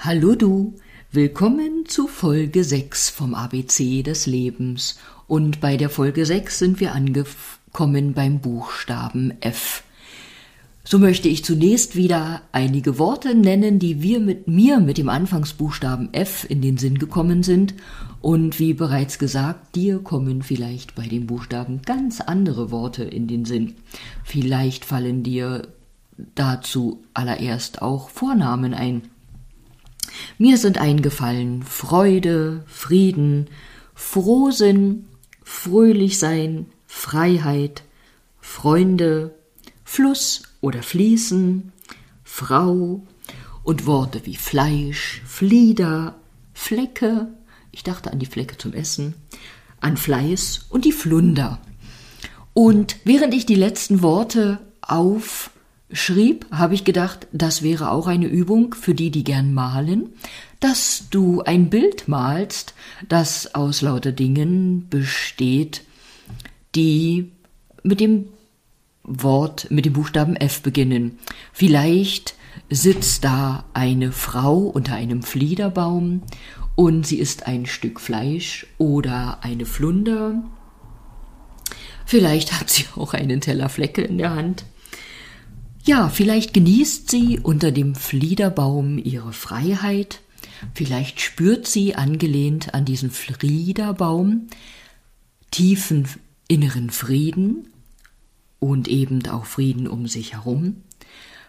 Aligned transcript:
Hallo 0.00 0.36
du, 0.36 0.76
willkommen 1.10 1.84
zu 1.84 2.06
Folge 2.06 2.62
6 2.62 3.10
vom 3.10 3.34
ABC 3.34 4.04
des 4.04 4.26
Lebens. 4.26 4.96
Und 5.26 5.60
bei 5.60 5.76
der 5.76 5.90
Folge 5.90 6.24
6 6.24 6.56
sind 6.56 6.78
wir 6.78 6.94
angekommen 6.94 8.12
beim 8.14 8.38
Buchstaben 8.38 9.32
F. 9.40 9.82
So 10.84 11.00
möchte 11.00 11.28
ich 11.28 11.44
zunächst 11.44 11.96
wieder 11.96 12.42
einige 12.52 13.00
Worte 13.00 13.34
nennen, 13.34 13.80
die 13.80 14.00
wir 14.00 14.20
mit 14.20 14.46
mir 14.46 14.78
mit 14.78 14.98
dem 14.98 15.08
Anfangsbuchstaben 15.08 16.14
F 16.14 16.46
in 16.48 16.62
den 16.62 16.78
Sinn 16.78 17.00
gekommen 17.00 17.42
sind. 17.42 17.74
Und 18.20 18.60
wie 18.60 18.74
bereits 18.74 19.18
gesagt, 19.18 19.74
dir 19.74 19.98
kommen 19.98 20.42
vielleicht 20.42 20.94
bei 20.94 21.08
dem 21.08 21.26
Buchstaben 21.26 21.82
ganz 21.82 22.20
andere 22.20 22.70
Worte 22.70 23.02
in 23.02 23.26
den 23.26 23.44
Sinn. 23.44 23.74
Vielleicht 24.22 24.84
fallen 24.84 25.24
dir 25.24 25.66
dazu 26.36 27.02
allererst 27.14 27.82
auch 27.82 28.10
Vornamen 28.10 28.74
ein. 28.74 29.02
Mir 30.38 30.58
sind 30.58 30.78
eingefallen 30.78 31.62
Freude, 31.62 32.64
Frieden, 32.66 33.48
Frohsinn, 33.94 35.06
fröhlich 35.42 36.18
sein, 36.18 36.66
Freiheit, 36.86 37.82
Freunde, 38.40 39.34
Fluss 39.84 40.42
oder 40.60 40.82
Fließen, 40.82 41.72
Frau 42.24 43.02
und 43.62 43.86
Worte 43.86 44.22
wie 44.24 44.36
Fleisch, 44.36 45.22
Flieder, 45.26 46.16
Flecke, 46.54 47.28
ich 47.70 47.82
dachte 47.82 48.12
an 48.12 48.18
die 48.18 48.26
Flecke 48.26 48.56
zum 48.56 48.72
Essen, 48.72 49.14
an 49.80 49.96
Fleiß 49.96 50.66
und 50.70 50.84
die 50.84 50.92
Flunder. 50.92 51.60
Und 52.54 52.96
während 53.04 53.34
ich 53.34 53.46
die 53.46 53.54
letzten 53.54 54.02
Worte 54.02 54.60
auf 54.80 55.50
schrieb, 55.90 56.46
habe 56.50 56.74
ich 56.74 56.84
gedacht, 56.84 57.26
das 57.32 57.62
wäre 57.62 57.90
auch 57.90 58.06
eine 58.06 58.26
Übung 58.26 58.74
für 58.74 58.94
die, 58.94 59.10
die 59.10 59.24
gern 59.24 59.54
malen, 59.54 60.10
dass 60.60 61.04
du 61.10 61.42
ein 61.42 61.70
Bild 61.70 62.08
malst, 62.08 62.74
das 63.08 63.54
aus 63.54 63.80
lauter 63.80 64.12
Dingen 64.12 64.88
besteht, 64.90 65.84
die 66.74 67.30
mit 67.82 68.00
dem 68.00 68.26
Wort, 69.02 69.70
mit 69.70 69.86
dem 69.86 69.94
Buchstaben 69.94 70.36
F 70.36 70.62
beginnen. 70.62 71.18
Vielleicht 71.52 72.34
sitzt 72.68 73.24
da 73.24 73.64
eine 73.72 74.12
Frau 74.12 74.58
unter 74.58 74.94
einem 74.94 75.22
Fliederbaum 75.22 76.22
und 76.74 77.06
sie 77.06 77.18
isst 77.18 77.46
ein 77.46 77.66
Stück 77.66 78.00
Fleisch 78.00 78.66
oder 78.76 79.38
eine 79.42 79.64
Flunder. 79.64 80.42
Vielleicht 82.04 82.60
hat 82.60 82.68
sie 82.68 82.84
auch 82.96 83.14
einen 83.14 83.40
Teller 83.40 83.68
Flecke 83.68 84.02
in 84.02 84.18
der 84.18 84.34
Hand. 84.34 84.64
Ja, 85.88 86.10
vielleicht 86.10 86.52
genießt 86.52 87.10
sie 87.10 87.40
unter 87.42 87.72
dem 87.72 87.94
Fliederbaum 87.94 88.98
ihre 88.98 89.32
Freiheit, 89.32 90.20
vielleicht 90.74 91.18
spürt 91.22 91.66
sie, 91.66 91.94
angelehnt 91.94 92.74
an 92.74 92.84
diesen 92.84 93.10
Fliederbaum, 93.10 94.48
tiefen 95.50 96.06
inneren 96.46 96.90
Frieden 96.90 97.68
und 98.58 98.86
eben 98.86 99.26
auch 99.28 99.46
Frieden 99.46 99.88
um 99.88 100.06
sich 100.08 100.34
herum. 100.34 100.82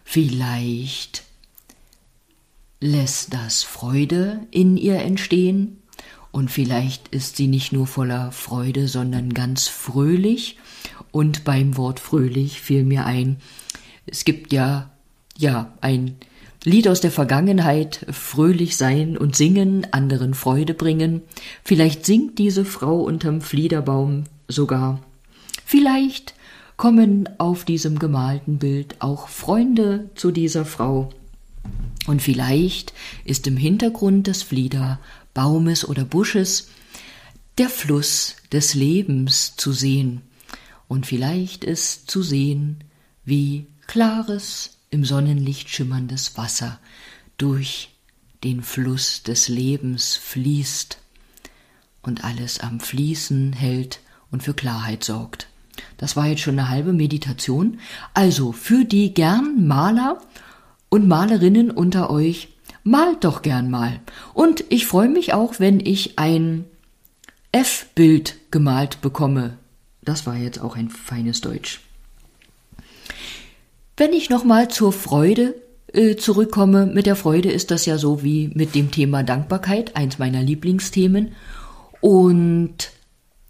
Vielleicht 0.06 1.24
lässt 2.80 3.34
das 3.34 3.64
Freude 3.64 4.48
in 4.52 4.78
ihr 4.78 5.00
entstehen 5.00 5.80
und 6.32 6.50
vielleicht 6.50 7.10
ist 7.10 7.36
sie 7.36 7.48
nicht 7.48 7.74
nur 7.74 7.88
voller 7.88 8.32
Freude, 8.32 8.88
sondern 8.88 9.34
ganz 9.34 9.68
fröhlich. 9.68 10.58
Und 11.12 11.44
beim 11.44 11.76
Wort 11.76 12.00
fröhlich 12.00 12.62
fiel 12.62 12.86
mir 12.86 13.06
ein, 13.06 13.42
es 14.12 14.26
gibt 14.26 14.54
ja, 14.54 14.90
ja, 15.38 15.74
ein 15.82 16.16
Lied 16.64 16.88
aus 16.88 17.00
der 17.00 17.12
Vergangenheit, 17.12 18.06
fröhlich 18.12 18.76
sein 18.76 19.18
und 19.18 19.36
singen, 19.36 19.88
anderen 19.92 20.34
Freude 20.34 20.74
bringen. 20.74 21.22
Vielleicht 21.64 22.06
singt 22.06 22.38
diese 22.38 22.66
Frau 22.66 23.00
unterm 23.02 23.42
Fliederbaum 23.42 24.26
sogar. 24.48 25.00
Vielleicht 25.66 26.34
kommen 26.76 27.30
auf 27.40 27.64
diesem 27.64 27.98
gemalten 28.00 28.58
Bild 28.58 28.96
auch 29.00 29.30
Freunde 29.30 30.10
zu 30.16 30.32
dieser 30.32 30.66
Frau. 30.66 31.10
Und 32.08 32.22
vielleicht 32.22 32.94
ist 33.24 33.48
im 33.48 33.56
Hintergrund 33.56 34.28
des 34.28 34.44
Fliederbaumes 34.44 35.88
oder 35.88 36.04
Busches 36.04 36.70
der 37.58 37.70
Fluss 37.70 38.36
des 38.52 38.74
Lebens 38.74 39.56
zu 39.56 39.72
sehen. 39.72 40.22
Und 40.88 41.06
vielleicht 41.06 41.64
ist 41.64 42.10
zu 42.10 42.22
sehen, 42.22 42.84
wie 43.24 43.68
klares, 43.90 44.78
im 44.92 45.04
Sonnenlicht 45.04 45.68
schimmerndes 45.68 46.38
Wasser 46.38 46.80
durch 47.40 47.90
den 48.44 48.62
Fluss 48.62 49.24
des 49.24 49.48
Lebens 49.48 50.16
fließt 50.16 51.00
und 52.04 52.24
alles 52.24 52.60
am 52.60 52.80
Fließen 52.80 53.52
hält 53.52 54.02
und 54.30 54.44
für 54.44 54.54
Klarheit 54.54 55.04
sorgt. 55.04 55.48
Das 55.98 56.16
war 56.16 56.28
jetzt 56.28 56.42
schon 56.42 56.60
eine 56.60 56.70
halbe 56.70 56.94
Meditation. 56.94 57.80
Also 58.14 58.52
für 58.52 58.86
die 58.86 59.12
gern 59.12 59.66
Maler 59.66 60.22
und 60.90 61.08
Malerinnen 61.08 61.72
unter 61.72 62.12
euch, 62.12 62.50
malt 62.84 63.24
doch 63.24 63.42
gern 63.42 63.72
mal. 63.72 64.02
Und 64.36 64.64
ich 64.70 64.86
freue 64.86 65.10
mich 65.10 65.34
auch, 65.34 65.56
wenn 65.58 65.80
ich 65.80 66.20
ein 66.20 66.66
F-Bild 67.52 68.36
gemalt 68.52 69.02
bekomme. 69.02 69.58
Das 70.04 70.28
war 70.28 70.36
jetzt 70.36 70.62
auch 70.62 70.76
ein 70.76 70.92
feines 70.92 71.42
Deutsch. 71.42 71.82
Wenn 74.00 74.14
ich 74.14 74.30
nochmal 74.30 74.70
zur 74.70 74.94
Freude 74.94 75.56
äh, 75.92 76.16
zurückkomme, 76.16 76.86
mit 76.86 77.06
der 77.06 77.18
Freude 77.18 77.52
ist 77.52 77.70
das 77.70 77.86
ja 77.86 77.98
so 77.98 78.24
wie 78.24 78.50
mit 78.54 78.74
dem 78.74 78.92
Thema 78.92 79.24
Dankbarkeit, 79.24 79.98
eins 79.98 80.18
meiner 80.20 80.42
Lieblingsthemen. 80.42 81.34
Und 82.00 82.92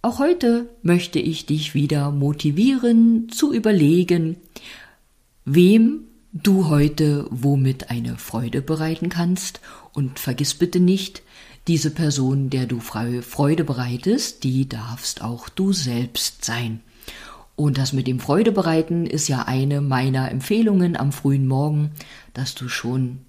auch 0.01 0.17
heute 0.17 0.67
möchte 0.81 1.19
ich 1.19 1.45
dich 1.45 1.75
wieder 1.75 2.09
motivieren 2.09 3.29
zu 3.29 3.53
überlegen, 3.53 4.37
wem 5.45 6.05
du 6.33 6.67
heute 6.67 7.27
womit 7.29 7.91
eine 7.91 8.17
Freude 8.17 8.63
bereiten 8.63 9.09
kannst. 9.09 9.61
Und 9.93 10.17
vergiss 10.17 10.55
bitte 10.55 10.79
nicht, 10.79 11.21
diese 11.67 11.91
Person, 11.91 12.49
der 12.49 12.65
du 12.65 12.79
Freude 12.79 13.63
bereitest, 13.63 14.43
die 14.43 14.67
darfst 14.67 15.21
auch 15.21 15.47
du 15.47 15.73
selbst 15.73 16.43
sein. 16.43 16.81
Und 17.59 17.77
das 17.77 17.91
mit 17.91 18.07
dem 18.07 18.21
Freude 18.21 18.53
bereiten 18.53 19.05
ist 19.05 19.27
ja 19.27 19.41
eine 19.41 19.81
meiner 19.81 20.31
Empfehlungen 20.31 20.95
am 20.95 21.11
frühen 21.11 21.45
Morgen, 21.45 21.91
dass 22.33 22.55
du 22.55 22.69
schon 22.69 23.19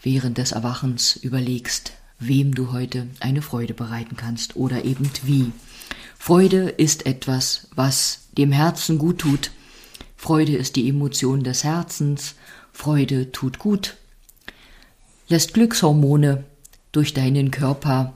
während 0.00 0.38
des 0.38 0.52
Erwachens 0.52 1.16
überlegst, 1.16 1.90
wem 2.20 2.54
du 2.54 2.70
heute 2.70 3.08
eine 3.18 3.42
Freude 3.42 3.74
bereiten 3.74 4.16
kannst 4.16 4.54
oder 4.54 4.84
eben 4.84 5.10
wie. 5.24 5.50
Freude 6.16 6.68
ist 6.68 7.04
etwas, 7.04 7.66
was 7.74 8.28
dem 8.38 8.52
Herzen 8.52 8.96
gut 8.96 9.18
tut. 9.18 9.50
Freude 10.16 10.54
ist 10.54 10.76
die 10.76 10.88
Emotion 10.88 11.42
des 11.42 11.64
Herzens. 11.64 12.36
Freude 12.72 13.32
tut 13.32 13.58
gut, 13.58 13.96
lässt 15.28 15.52
Glückshormone 15.52 16.44
durch 16.92 17.12
deinen 17.12 17.50
Körper 17.50 18.12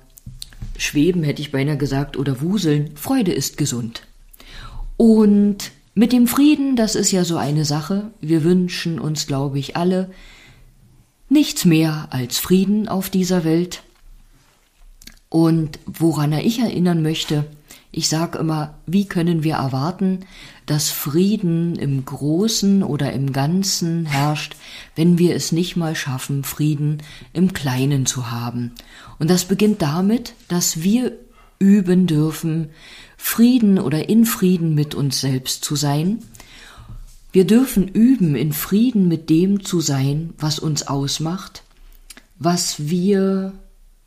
schweben, 0.78 1.24
hätte 1.24 1.42
ich 1.42 1.50
beinahe 1.50 1.78
gesagt, 1.78 2.16
oder 2.16 2.40
wuseln. 2.40 2.96
Freude 2.96 3.32
ist 3.32 3.56
gesund. 3.56 4.02
Und 5.00 5.72
mit 5.94 6.12
dem 6.12 6.26
Frieden, 6.26 6.76
das 6.76 6.94
ist 6.94 7.10
ja 7.10 7.24
so 7.24 7.38
eine 7.38 7.64
Sache. 7.64 8.10
Wir 8.20 8.44
wünschen 8.44 9.00
uns, 9.00 9.26
glaube 9.26 9.58
ich, 9.58 9.74
alle 9.74 10.10
nichts 11.30 11.64
mehr 11.64 12.08
als 12.10 12.36
Frieden 12.36 12.86
auf 12.86 13.08
dieser 13.08 13.42
Welt. 13.42 13.82
Und 15.30 15.78
woran 15.86 16.34
ich 16.34 16.58
erinnern 16.58 17.00
möchte, 17.00 17.46
ich 17.90 18.10
sage 18.10 18.36
immer, 18.36 18.74
wie 18.84 19.06
können 19.06 19.42
wir 19.42 19.54
erwarten, 19.54 20.26
dass 20.66 20.90
Frieden 20.90 21.76
im 21.76 22.04
Großen 22.04 22.82
oder 22.82 23.14
im 23.14 23.32
Ganzen 23.32 24.04
herrscht, 24.04 24.54
wenn 24.96 25.16
wir 25.16 25.34
es 25.34 25.50
nicht 25.50 25.76
mal 25.76 25.96
schaffen, 25.96 26.44
Frieden 26.44 26.98
im 27.32 27.54
Kleinen 27.54 28.04
zu 28.04 28.30
haben. 28.30 28.72
Und 29.18 29.30
das 29.30 29.46
beginnt 29.46 29.80
damit, 29.80 30.34
dass 30.48 30.82
wir 30.82 31.16
üben 31.60 32.08
dürfen, 32.08 32.70
Frieden 33.16 33.78
oder 33.78 34.08
in 34.08 34.24
Frieden 34.24 34.74
mit 34.74 34.96
uns 34.96 35.20
selbst 35.20 35.62
zu 35.62 35.76
sein. 35.76 36.18
Wir 37.32 37.46
dürfen 37.46 37.86
üben, 37.86 38.34
in 38.34 38.52
Frieden 38.52 39.06
mit 39.06 39.30
dem 39.30 39.62
zu 39.62 39.80
sein, 39.80 40.34
was 40.38 40.58
uns 40.58 40.88
ausmacht, 40.88 41.62
was 42.38 42.88
wir 42.88 43.52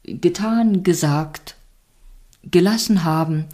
getan, 0.04 0.84
gesagt, 0.84 1.56
gelassen 2.44 3.06
haben. 3.06 3.46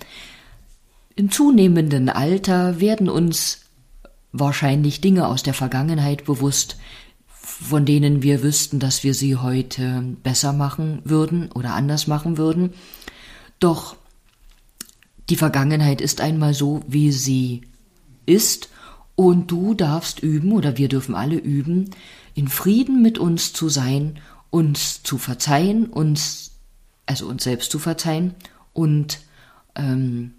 Im 1.15 1.29
zunehmenden 1.29 2.09
Alter 2.09 2.79
werden 2.79 3.09
uns 3.09 3.65
wahrscheinlich 4.31 5.01
Dinge 5.01 5.27
aus 5.27 5.43
der 5.43 5.53
Vergangenheit 5.53 6.23
bewusst, 6.23 6.77
von 7.39 7.85
denen 7.85 8.23
wir 8.23 8.41
wüssten, 8.41 8.79
dass 8.79 9.03
wir 9.03 9.13
sie 9.13 9.35
heute 9.35 10.03
besser 10.23 10.53
machen 10.53 11.01
würden 11.03 11.51
oder 11.51 11.73
anders 11.73 12.07
machen 12.07 12.37
würden. 12.37 12.73
Doch 13.59 13.95
die 15.29 15.35
Vergangenheit 15.35 16.01
ist 16.01 16.21
einmal 16.21 16.53
so, 16.53 16.81
wie 16.87 17.11
sie 17.11 17.61
ist, 18.25 18.69
und 19.15 19.51
du 19.51 19.73
darfst 19.73 20.21
üben, 20.21 20.53
oder 20.53 20.77
wir 20.77 20.87
dürfen 20.87 21.13
alle 21.13 21.35
üben, 21.35 21.89
in 22.35 22.47
Frieden 22.47 23.01
mit 23.01 23.17
uns 23.17 23.51
zu 23.51 23.67
sein 23.67 24.19
uns 24.49 25.03
zu 25.03 25.17
verzeihen, 25.17 25.87
uns, 25.87 26.51
also 27.05 27.27
uns 27.27 27.43
selbst 27.43 27.71
zu 27.71 27.79
verzeihen 27.79 28.33
und 28.73 29.19
ähm, 29.75 30.33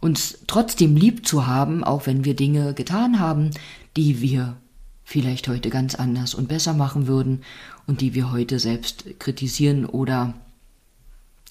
uns 0.00 0.38
trotzdem 0.46 0.96
lieb 0.96 1.26
zu 1.26 1.46
haben, 1.46 1.82
auch 1.82 2.06
wenn 2.06 2.24
wir 2.24 2.36
Dinge 2.36 2.74
getan 2.74 3.18
haben, 3.18 3.50
die 3.96 4.20
wir 4.20 4.56
vielleicht 5.04 5.48
heute 5.48 5.70
ganz 5.70 5.94
anders 5.94 6.34
und 6.34 6.48
besser 6.48 6.74
machen 6.74 7.06
würden 7.06 7.42
und 7.86 8.00
die 8.00 8.14
wir 8.14 8.32
heute 8.32 8.58
selbst 8.58 9.18
kritisieren 9.18 9.86
oder 9.86 10.34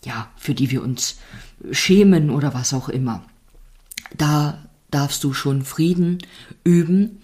ja, 0.06 0.30
für 0.38 0.54
die 0.54 0.72
wir 0.72 0.84
uns 0.84 1.18
schämen 1.72 2.30
oder 2.30 2.54
was 2.54 2.74
auch 2.74 2.90
immer. 2.90 3.24
Da 4.16 4.64
darfst 4.92 5.24
du 5.24 5.34
schon 5.34 5.64
Frieden 5.64 6.20
üben. 6.64 7.20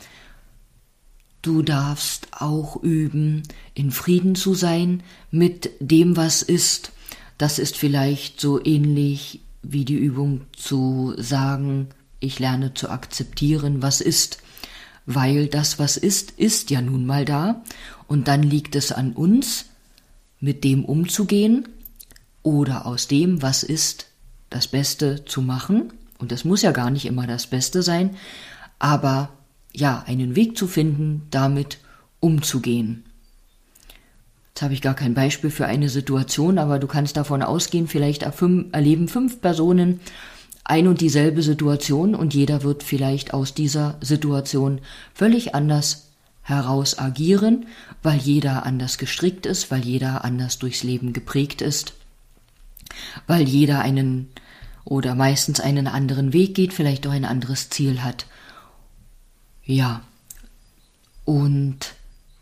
Du 1.42 1.62
darfst 1.62 2.28
auch 2.32 2.82
üben, 2.84 3.44
in 3.74 3.92
Frieden 3.92 4.36
zu 4.36 4.54
sein 4.54 5.04
mit 5.32 5.72
dem, 5.80 6.18
was 6.18 6.42
ist. 6.42 6.92
Das 7.38 7.60
ist 7.60 7.78
vielleicht 7.78 8.40
so 8.40 8.64
ähnlich 8.64 9.42
wie 9.64 9.86
die 9.86 9.96
Übung 9.96 10.42
zu 10.54 11.14
sagen, 11.18 11.88
ich 12.20 12.40
lerne 12.40 12.74
zu 12.74 12.90
akzeptieren, 12.90 13.82
was 13.82 14.02
ist 14.02 14.42
weil 15.06 15.48
das, 15.48 15.80
was 15.80 15.98
ist, 15.98 16.32
ist 16.32 16.70
ja 16.70 16.82
nun 16.82 17.06
mal 17.06 17.26
da, 17.26 17.64
und 18.08 18.28
dann 18.28 18.44
liegt 18.44 18.76
es 18.76 18.92
an 18.92 19.14
uns, 19.14 19.66
mit 20.40 20.64
dem 20.64 20.86
umzugehen 20.86 21.68
oder 22.44 22.86
aus 22.86 23.08
dem, 23.08 23.42
was 23.42 23.64
ist, 23.64 24.08
das 24.50 24.68
Beste 24.68 25.26
zu 25.26 25.42
machen, 25.42 25.94
und 26.20 26.32
das 26.32 26.46
muss 26.46 26.62
ja 26.62 26.72
gar 26.72 26.90
nicht 26.90 27.06
immer 27.06 27.26
das 27.26 27.48
Beste 27.48 27.82
sein, 27.82 28.12
aber 28.80 29.30
ja, 29.74 30.04
einen 30.06 30.36
Weg 30.36 30.58
zu 30.58 30.68
finden, 30.68 31.28
damit 31.32 31.80
umzugehen. 32.20 33.06
Jetzt 34.50 34.62
habe 34.62 34.74
ich 34.74 34.82
gar 34.82 34.94
kein 34.94 35.14
Beispiel 35.14 35.50
für 35.50 35.66
eine 35.66 35.90
Situation, 35.90 36.58
aber 36.58 36.78
du 36.78 36.88
kannst 36.88 37.18
davon 37.18 37.42
ausgehen, 37.42 37.88
vielleicht 37.88 38.24
erleben 38.24 39.08
fünf 39.08 39.42
Personen 39.42 40.00
ein 40.64 40.88
und 40.88 41.02
dieselbe 41.02 41.42
Situation 41.42 42.14
und 42.14 42.34
jeder 42.34 42.64
wird 42.64 42.84
vielleicht 42.84 43.34
aus 43.34 43.54
dieser 43.54 43.98
Situation 44.02 44.82
völlig 45.14 45.56
anders 45.56 46.10
heraus 46.44 47.00
agieren, 47.00 47.66
weil 48.04 48.20
jeder 48.20 48.66
anders 48.66 48.98
gestrickt 48.98 49.46
ist, 49.46 49.72
weil 49.72 49.82
jeder 49.82 50.24
anders 50.24 50.60
durchs 50.60 50.84
Leben 50.84 51.14
geprägt 51.14 51.62
ist, 51.62 51.94
weil 53.28 53.48
jeder 53.48 53.80
einen 53.80 54.30
oder 54.84 55.16
meistens 55.16 55.60
einen 55.60 55.88
anderen 55.88 56.34
Weg 56.34 56.56
geht, 56.56 56.74
vielleicht 56.74 57.06
auch 57.08 57.12
ein 57.12 57.26
anderes 57.26 57.70
Ziel 57.70 58.04
hat. 58.04 58.26
Ja. 59.64 60.02
Und 61.24 61.94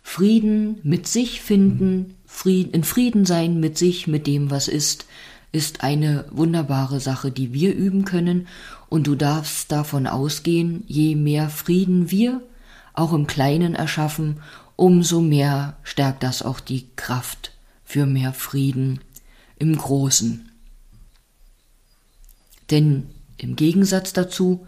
Frieden 0.01 0.79
mit 0.83 1.07
sich 1.07 1.41
finden, 1.41 2.15
Frieden, 2.25 2.71
in 2.71 2.83
Frieden 2.83 3.25
sein 3.25 3.59
mit 3.59 3.77
sich, 3.77 4.07
mit 4.07 4.25
dem, 4.25 4.49
was 4.49 4.67
ist, 4.67 5.05
ist 5.51 5.83
eine 5.83 6.25
wunderbare 6.31 6.99
Sache, 6.99 7.31
die 7.31 7.53
wir 7.53 7.75
üben 7.75 8.05
können, 8.05 8.47
und 8.87 9.05
du 9.05 9.15
darfst 9.15 9.71
davon 9.71 10.07
ausgehen, 10.07 10.83
je 10.87 11.15
mehr 11.15 11.49
Frieden 11.49 12.09
wir 12.09 12.41
auch 12.93 13.13
im 13.13 13.27
Kleinen 13.27 13.75
erschaffen, 13.75 14.37
umso 14.75 15.21
mehr 15.21 15.77
stärkt 15.83 16.23
das 16.23 16.41
auch 16.41 16.59
die 16.59 16.87
Kraft 16.95 17.51
für 17.83 18.05
mehr 18.05 18.33
Frieden 18.33 18.99
im 19.59 19.77
Großen. 19.77 20.49
Denn 22.71 23.09
im 23.37 23.55
Gegensatz 23.55 24.13
dazu, 24.13 24.65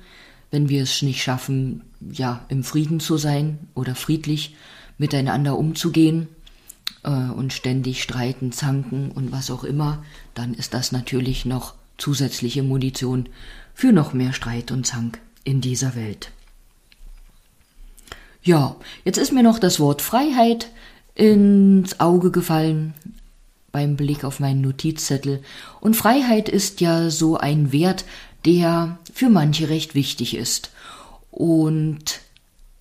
wenn 0.51 0.69
wir 0.69 0.83
es 0.83 1.01
nicht 1.01 1.23
schaffen, 1.23 1.83
ja, 2.11 2.45
im 2.49 2.63
Frieden 2.63 2.99
zu 2.99 3.17
sein 3.17 3.59
oder 3.73 3.95
friedlich 3.95 4.55
miteinander 4.97 5.57
umzugehen, 5.57 6.27
äh, 7.03 7.09
und 7.09 7.53
ständig 7.53 8.03
streiten, 8.03 8.51
zanken 8.51 9.11
und 9.11 9.31
was 9.31 9.51
auch 9.51 9.63
immer, 9.63 10.03
dann 10.33 10.53
ist 10.53 10.73
das 10.73 10.91
natürlich 10.91 11.45
noch 11.45 11.73
zusätzliche 11.97 12.63
Munition 12.63 13.29
für 13.73 13.91
noch 13.91 14.13
mehr 14.13 14.33
Streit 14.33 14.71
und 14.71 14.85
Zank 14.85 15.19
in 15.43 15.61
dieser 15.61 15.95
Welt. 15.95 16.31
Ja, 18.43 18.75
jetzt 19.05 19.17
ist 19.17 19.31
mir 19.31 19.43
noch 19.43 19.59
das 19.59 19.79
Wort 19.79 20.01
Freiheit 20.01 20.69
ins 21.13 21.99
Auge 21.99 22.31
gefallen 22.31 22.93
beim 23.71 23.95
Blick 23.95 24.23
auf 24.23 24.39
meinen 24.39 24.61
Notizzettel. 24.61 25.41
Und 25.79 25.95
Freiheit 25.95 26.49
ist 26.49 26.81
ja 26.81 27.09
so 27.09 27.37
ein 27.37 27.71
Wert, 27.71 28.05
der 28.45 28.99
für 29.13 29.29
manche 29.29 29.69
recht 29.69 29.95
wichtig 29.95 30.35
ist. 30.35 30.71
Und 31.29 32.21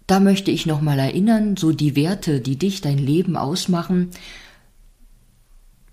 da 0.06 0.18
möchte 0.20 0.50
ich 0.50 0.66
nochmal 0.66 0.98
erinnern, 0.98 1.56
so 1.56 1.72
die 1.72 1.94
Werte, 1.94 2.40
die 2.40 2.56
dich, 2.56 2.80
dein 2.80 2.98
Leben 2.98 3.36
ausmachen, 3.36 4.10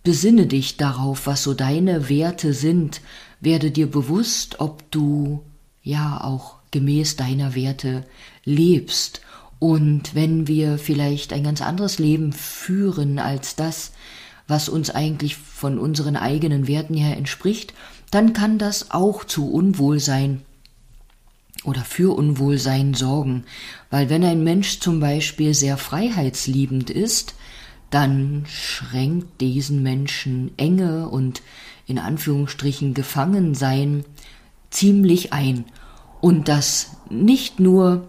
besinne 0.03 0.47
dich 0.47 0.77
darauf, 0.77 1.27
was 1.27 1.44
so 1.44 1.53
deine 1.53 2.09
Werte 2.09 2.53
sind, 2.53 3.01
werde 3.41 3.71
dir 3.71 3.91
bewusst, 3.91 4.59
ob 4.59 4.89
du 4.89 5.44
ja 5.83 6.19
auch 6.23 6.55
gemäß 6.71 7.15
deiner 7.15 7.55
Werte 7.55 8.05
lebst. 8.44 9.21
Und 9.59 10.15
wenn 10.15 10.47
wir 10.47 10.77
vielleicht 10.77 11.33
ein 11.33 11.44
ganz 11.44 11.61
anderes 11.61 11.99
Leben 11.99 12.31
führen 12.31 13.19
als 13.19 13.55
das, 13.55 13.91
was 14.47 14.69
uns 14.69 14.89
eigentlich 14.89 15.35
von 15.35 15.77
unseren 15.77 16.15
eigenen 16.15 16.67
Werten 16.67 16.94
her 16.94 17.17
entspricht, 17.17 17.73
dann 18.11 18.33
kann 18.33 18.57
das 18.57 18.91
auch 18.91 19.23
zu 19.25 19.51
Unwohlsein 19.51 20.41
oder 21.63 21.81
für 21.81 22.15
Unwohlsein 22.15 22.94
sorgen, 22.94 23.44
weil 23.89 24.09
wenn 24.09 24.23
ein 24.23 24.44
Mensch 24.44 24.79
zum 24.79 24.99
Beispiel 24.99 25.53
sehr 25.53 25.77
freiheitsliebend 25.77 26.89
ist, 26.89 27.35
dann 27.89 28.45
schränkt 28.47 29.41
diesen 29.41 29.81
Menschen 29.81 30.51
Enge 30.57 31.09
und 31.09 31.41
in 31.85 31.99
Anführungsstrichen 31.99 32.94
Gefangensein 32.94 34.03
ziemlich 34.69 35.33
ein. 35.33 35.65
Und 36.19 36.47
das 36.47 36.97
nicht 37.09 37.59
nur, 37.59 38.07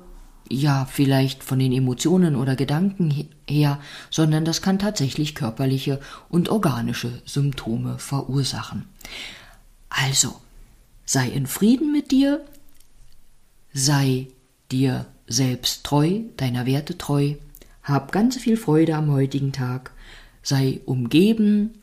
ja, 0.50 0.87
vielleicht 0.87 1.43
von 1.45 1.59
den 1.59 1.73
Emotionen 1.73 2.37
oder 2.37 2.56
Gedanken 2.56 3.29
her, 3.49 3.81
sondern 4.11 4.45
das 4.45 4.62
kann 4.62 4.79
tatsächlich 4.79 5.35
körperliche 5.35 6.00
und 6.29 6.49
organische 6.49 7.23
Symptome 7.27 7.99
verursachen. 7.99 8.87
Also, 9.89 10.41
sei 11.05 11.29
in 11.29 11.47
Frieden 11.47 11.93
mit 11.93 12.11
dir, 12.11 12.45
sei 13.73 14.29
dir 14.71 15.06
selbst 15.27 15.85
treu, 15.85 16.21
deiner 16.37 16.67
Werte 16.67 16.97
treu, 16.97 17.35
hab 17.83 18.12
ganz 18.12 18.37
viel 18.37 18.56
Freude 18.56 18.95
am 18.97 19.11
heutigen 19.11 19.53
Tag, 19.53 19.93
sei 20.43 20.81
umgeben 20.85 21.83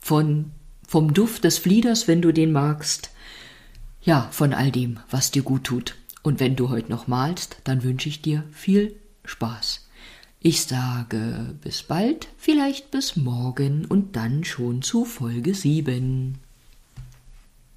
von 0.00 0.52
vom 0.86 1.12
Duft 1.12 1.44
des 1.44 1.58
Flieders, 1.58 2.08
wenn 2.08 2.22
du 2.22 2.32
den 2.32 2.50
magst, 2.50 3.10
ja, 4.00 4.26
von 4.30 4.54
all 4.54 4.72
dem, 4.72 5.00
was 5.10 5.30
dir 5.30 5.42
gut 5.42 5.64
tut. 5.64 5.96
Und 6.28 6.40
wenn 6.40 6.56
du 6.56 6.68
heute 6.68 6.90
noch 6.90 7.06
malst, 7.06 7.56
dann 7.64 7.82
wünsche 7.82 8.10
ich 8.10 8.20
dir 8.20 8.44
viel 8.52 8.96
Spaß. 9.24 9.88
Ich 10.40 10.60
sage 10.64 11.56
bis 11.62 11.82
bald, 11.82 12.28
vielleicht 12.36 12.90
bis 12.90 13.16
morgen 13.16 13.86
und 13.86 14.14
dann 14.14 14.44
schon 14.44 14.82
zu 14.82 15.06
Folge 15.06 15.54
7. 15.54 16.36